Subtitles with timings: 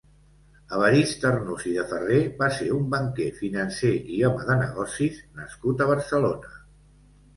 [0.75, 5.85] Evarist Arnús i de Ferrer va ser un banquer, financer i home de negocis nascut
[5.87, 6.57] a Barcelona.